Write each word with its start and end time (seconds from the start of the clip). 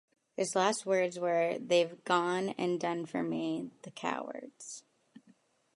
His 0.35 0.55
last 0.55 0.83
words 0.83 1.19
were 1.19 1.59
They've 1.59 2.03
gone 2.05 2.55
and 2.57 2.79
done 2.79 3.05
for 3.05 3.21
me, 3.21 3.69
the 3.83 3.91
cowards. 3.91 4.83